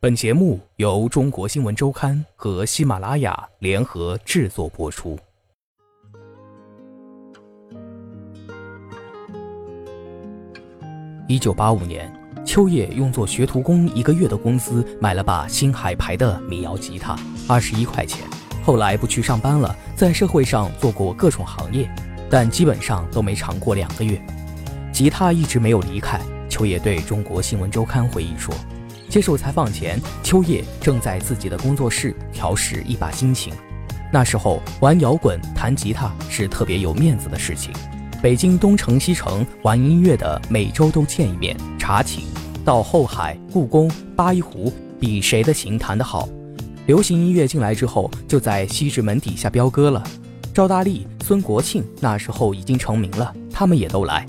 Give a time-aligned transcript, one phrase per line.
[0.00, 5.18] 本节目由中国新闻周刊和喜马拉雅联合制作播出。
[11.26, 12.08] 一九八五年，
[12.46, 17.18] 秋叶用作学徒工一个月的工资买了把新海牌的民谣吉他，
[17.48, 18.24] 二十一块钱。
[18.62, 21.90] 后来不去上班了，在社会上做过各种行业，
[22.30, 24.16] 但基本上都没长过两个月。
[24.92, 26.20] 吉他一直没有离开。
[26.48, 28.54] 秋叶对中国新闻周刊回忆说。
[29.08, 33.52] 接受采访前，秋叶正在自己的工作室调试一把新琴。
[34.12, 37.72] 那时候玩摇滚、弹吉他是特别有面子的事情。
[38.22, 42.24] 北京东城西城玩音乐的每周都见一面，查琴。
[42.64, 46.28] 到后海、故宫、八一湖，比谁的琴弹得好。
[46.86, 50.02] 流行音乐进来之后，就在西直门底下飙歌了。
[50.52, 54.26] 赵大力、孙国庆那时候已经成名了，他们也都来。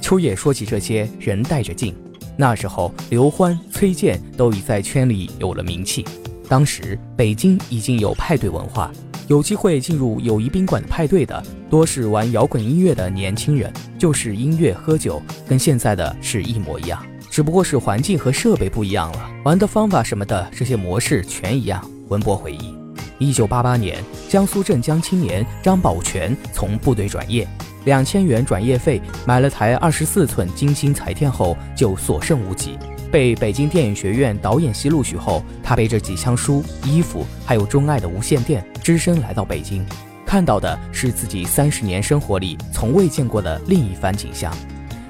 [0.00, 1.94] 秋叶说起这些人带着劲。
[2.36, 6.04] 那时候，刘欢、崔健都已在圈里有了名气。
[6.48, 8.90] 当时北京已经有派对文化，
[9.28, 21.82] 有机会进入友谊宾馆的派对的，多是玩摇滚音乐的年轻人，就是音乐喝酒，跟现在的是一模一样，只不过是环境和设备不一样了，玩的方法什么的，这些模式全一样。
[22.08, 22.74] 文博回忆，
[23.18, 27.48] 一九八八年，江苏镇江青年张宝全从部队转业。
[27.84, 32.78] 两千元转业费买了台二十四寸金星彩电后，就所剩无几。
[33.10, 39.84] 被北京电影学院导演系录取后，他背着几箱书、衣服，还有钟爱的无线电，只身来到北京，
[40.24, 44.50] 看到的是自己三十年生活里从未见过的另一番景象。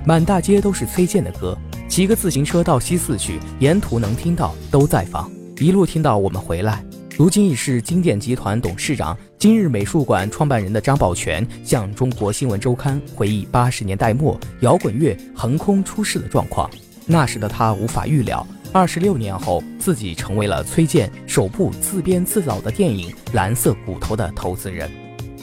[0.05, 1.57] 满大街都是崔健的歌，
[1.89, 6.85] 骑个自行车到西四去，沿途能听到都在放，一路听到我们回来。
[7.19, 16.71] 如今已是金典集团董事长、今日美术馆创办人的张宝全，向中国新闻周刊回忆八十年代末摇滚乐横空出世的状况。
[17.05, 24.91] 那时的他无法预料，二十六年后自己成为了崔健首部自编自导的电影《蓝色骨头》的投资人。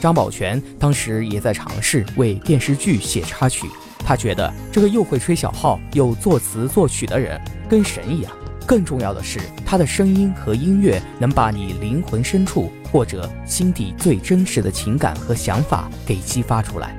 [0.00, 3.68] 张宝全当时也在尝试为电视剧写插曲，
[4.04, 8.32] 他觉得这个又会吹小号又作词作曲的人跟神一样。
[8.70, 16.94] 更重要的是，他的声音和音乐能把你灵魂深处或者心底最真实的情感和想法给激发出来，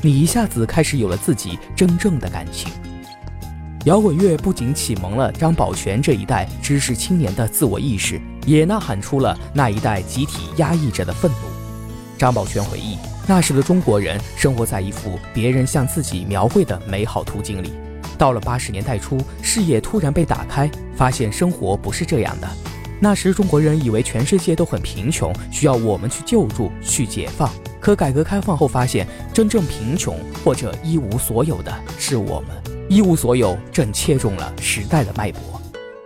[0.00, 2.72] 你一下子开始有了自己真正的感情。
[3.84, 11.36] 摇滚乐不仅启蒙了张宝全这一代知识青年的自我意识，也呐喊出了那一代集体压抑着的愤怒。
[12.16, 17.74] 张宝全回忆，那时的中国人生活在一幅别人向自己描绘的美好图景里。
[18.20, 22.46] 到了八十年代初，视野突然被打开，发现生活不是这样的。
[23.00, 27.50] 那时中国人以为全世界都很贫穷，需要我们去救助、去解放。
[27.80, 32.48] 可改革开放后发现，真正贫穷或者一无所有的是我们。
[32.90, 35.40] 一无所有正切中了时代的脉搏。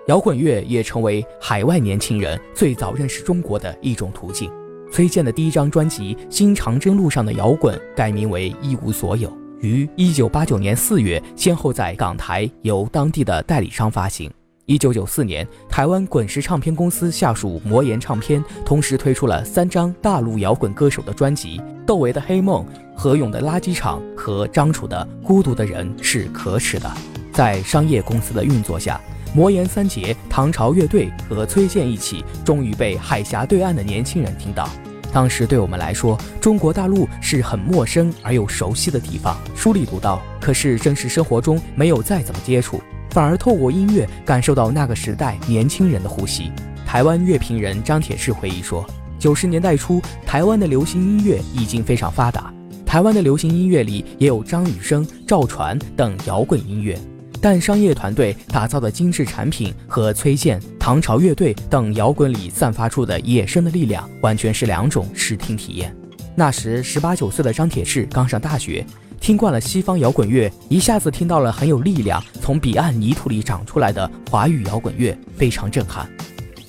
[0.06, 4.48] 摇滚乐也成为海外年轻人最早认识中国的一种途径。
[4.92, 9.28] 崔健的第一张专辑《新长征路上的摇滚》改名为《一无所有》。
[9.60, 14.30] 于一九八九年四月，先后在港台由当地的代理商发行。
[14.66, 22.64] 一九九四年，台湾滚石唱片公司下属魔岩唱片同时推出了三张大陆摇滚歌手的专辑：窦唯的《黑梦》、
[22.96, 26.88] 何勇的《垃圾场》和张楚的《孤独的人是可耻的》。
[27.30, 28.98] 在商业公司的运作下，
[29.34, 34.66] 魔岩三杰、唐朝乐队和崔健一起，终于被海峡对岸的年轻人听到。
[35.14, 46.50] 当时对我们来说，中国大陆是很陌生而又熟悉的地方，书里读到，可是真实生活中没有再怎么接触，反而透过音乐感受到那个时代年轻人的呼吸。
[46.84, 48.84] 台湾乐评人张铁志回忆说，
[49.16, 52.52] 九十年代初，台湾的流行音乐已经非常发达，
[52.84, 56.98] 台湾的流行音乐里也有张雨生、赵传等摇滚音乐。
[57.44, 65.94] 但商业团队打造的精致产品和崔健、唐朝乐队等摇滚里散发出的野生的力量，完全是两种视听体验。
[66.34, 68.82] 那时十八九岁的张铁志刚上大学，
[69.20, 76.08] 听惯了西方摇滚乐，一下子听到了很有力量、从彼岸泥土里长出来的华语摇滚乐，非常震撼。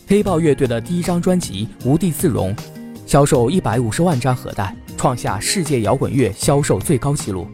[0.06, 2.54] 黑豹乐队的第一张专辑《无地自容》，
[3.06, 7.48] 销售一百五十万张盒带，创下世界摇滚乐销售最高纪录。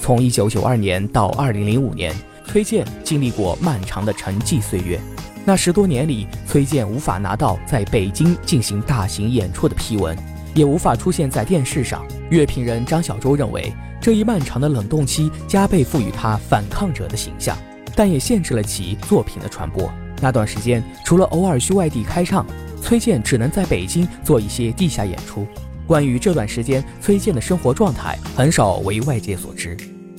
[0.00, 2.12] 从一九九二年到二零零五年。
[2.48, 4.98] 崔健经历过漫长的沉寂岁月，
[5.44, 10.16] 那十多年里，崔健无法拿到在北京进行大型演出的批文，
[10.54, 12.02] 也无法出现在电视上。
[12.30, 17.54] 乐评人张小舟认为，这一漫长的冷冻期加倍赋予他反抗者的形象，
[17.94, 19.90] 但也限制了其作品的传播。
[20.22, 22.46] 那段时间，除了偶尔去外地开唱，
[22.82, 25.46] 崔健只能在北京做一些地下演出。
[25.86, 29.76] 关于这段时间崔健的生活状态，很少为外界所知。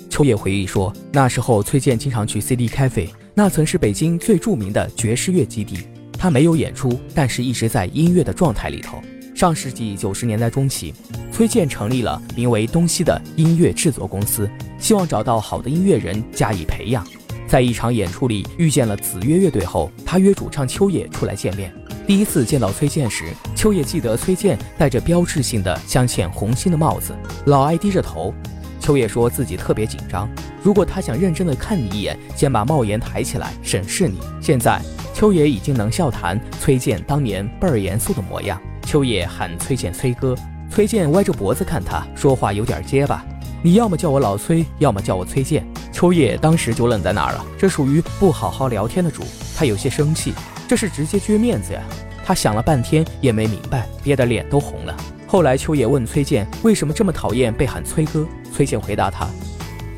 [0.10, 5.78] 秋叶回忆说，那时候崔健经常去 CD Cafe，那曾是北京最著名的爵士乐基地。
[6.14, 9.02] 他没有演出，但是一直在音乐的状态里头。
[9.34, 10.94] 上世纪九十年代中期，
[11.32, 17.08] 崔健成立了名为东西的音乐制作公司，希望找到好的音乐人加以培养。
[17.48, 21.74] 在一场演出里遇见了子曰乐队后，他约主唱秋野出来见面。
[22.06, 27.16] 第一次见到崔健时，秋野记得崔健戴着标志性的镶嵌红心的帽子，
[27.46, 28.34] 老爱低着头。
[28.90, 30.28] 秋野说自己特别紧张，
[30.64, 34.18] 如果他想认真的看你一眼，先把帽檐抬起来审视你。
[34.42, 34.82] 现在
[35.14, 38.60] 秋野已经能笑谈崔健当年倍儿严肃的模样。
[38.82, 40.36] 秋野喊崔健崔哥，
[40.72, 43.24] 崔健歪着脖子看他，说话有点结巴。
[43.62, 45.64] 你要么叫我老崔，要么叫我崔健。
[45.94, 49.22] 秋叶当时就愣在那儿了，这属于不好好聊天的主，
[49.56, 50.34] 他有些生气，
[50.68, 51.84] 这是直接撅面子呀。
[52.26, 54.98] 他想了半天也没明白，憋得脸都红了。
[55.32, 59.30] 后来秋叶问崔健为什么这么讨厌被喊崔哥，崔健回答他：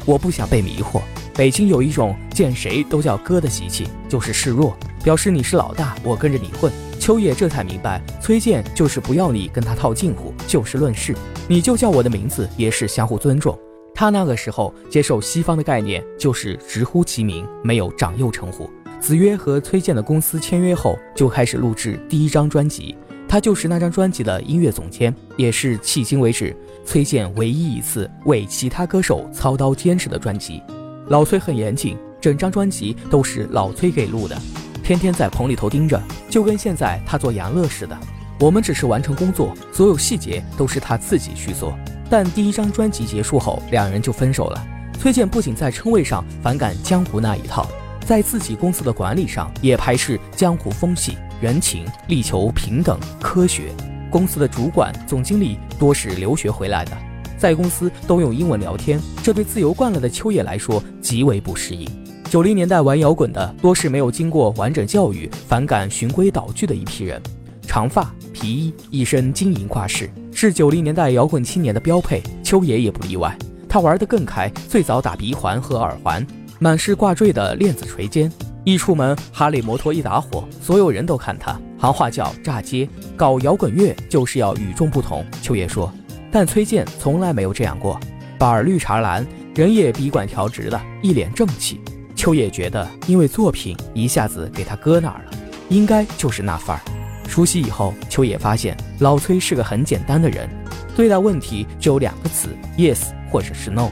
[0.06, 1.02] 我不想被迷惑。
[1.34, 4.76] 北京有一种见谁都叫哥的习气，就是示弱，
[5.06, 6.70] 表示你是老大，我跟着你混。
[7.00, 11.16] 秋叶这才明白，崔健就是不要你跟他套近乎，就事论事，
[11.48, 13.58] 你就叫我的名字，也是相互尊重。
[13.96, 18.70] 他那个时候接受西方的概念，就是直呼其名，没有长幼称呼。
[19.00, 22.98] 子曰和崔健的公司签约后，就开始录制第一张专辑，
[23.32, 26.54] 他就是那张专辑的音乐总监，也是迄今为止
[26.86, 30.62] 崔健唯一一次为其他歌手操刀监制的专辑。
[31.08, 34.38] 老崔很严谨，整张专辑都是老崔给录的。
[34.84, 35.98] 天天在棚里头盯着，
[36.30, 37.98] 就跟现在他做杨乐似的。
[38.38, 41.74] 我们只是完成工作，所有细节都是他自己去做。
[42.10, 44.68] 但第一张专辑结束后，两人就分手了。
[45.00, 47.66] 崔健不仅在称谓上反感江湖那一套，
[48.06, 53.72] 在自己公司的管理上也排斥江湖风气、人情，力求平等科学。
[54.12, 56.92] 公司的主管、总经理多是留学回来的，
[57.38, 61.90] 在公司都用英文聊天，这对自由惯了的秋野来说极为不适应。
[62.30, 67.20] 九零年代玩摇滚的多是没有经过完整教育、反感循规蹈矩的一批人，
[67.66, 72.22] 长发、皮衣、一身金银挂饰，是九零年代摇滚青年的标配。
[72.44, 73.36] 秋野也不例外，
[73.68, 76.26] 他玩得更开，最早打鼻环和耳环，
[76.60, 78.30] 满是挂坠的链子垂肩，
[78.64, 82.88] 一出门哈雷摩托一打火，所有人都看他，行话叫炸街。
[83.18, 85.26] 搞摇滚乐就是要与众不同。
[85.42, 85.92] 秋野说，
[86.32, 88.00] 但崔健从来没有这样过，
[88.38, 89.26] 把儿绿茶蓝，
[89.56, 91.82] 人也笔管调直的，一脸正气。
[92.16, 95.32] 秋叶觉得，因为作品一下子给他搁那儿了，
[95.70, 96.82] 应该就是那范儿。
[97.28, 100.48] 熟悉以后，秋叶发现老崔是个很简单的人，
[100.96, 103.90] 对待问题只有两个词：yes 或者是 no。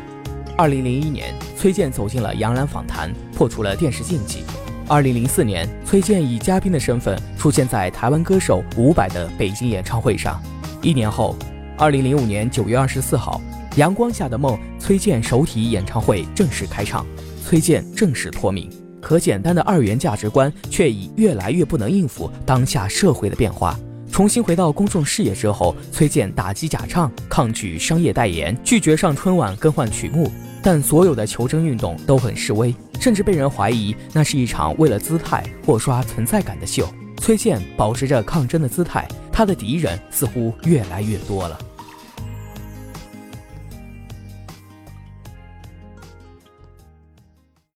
[0.58, 4.46] 二零零一年，崔健走进了杨澜访谈，破除了电视禁忌。
[4.88, 10.42] 二零零四年，崔健以嘉宾的身份出现在台湾歌手伍佰的北京演唱会上。
[10.82, 11.36] 一年后，
[11.78, 13.42] 二零零五年九月二十四号，
[13.78, 17.06] 《阳光下的梦》崔健首体演唱会正式开唱。
[17.44, 18.70] 崔健正式脱敏，
[19.02, 23.78] 可简单的二元价值观却已越来越不能应付当下社会的变化。
[24.10, 30.32] 重新回到公众视野之后，崔健打击假唱，抗拒商业代言，拒绝上春晚更换曲目。
[30.62, 36.88] 但所有的求真运动都很示威，甚至被人怀疑那是一场为了姿态或刷存在感的秀。
[37.18, 41.60] 崔健保持着抗争的姿态，他的敌人似乎越来越多了。